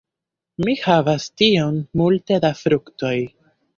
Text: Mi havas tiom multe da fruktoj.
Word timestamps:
Mi 0.65 0.73
havas 0.85 1.27
tiom 1.41 1.77
multe 2.03 2.41
da 2.47 2.51
fruktoj. 2.63 3.17